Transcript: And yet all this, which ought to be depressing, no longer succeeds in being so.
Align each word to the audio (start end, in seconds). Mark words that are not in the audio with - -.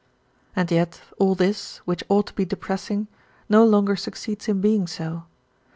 And 0.55 0.71
yet 0.71 0.99
all 1.19 1.35
this, 1.35 1.77
which 1.85 2.03
ought 2.09 2.25
to 2.25 2.33
be 2.33 2.43
depressing, 2.43 3.05
no 3.47 3.63
longer 3.63 3.95
succeeds 3.95 4.47
in 4.47 4.59
being 4.59 4.87
so. 4.87 5.25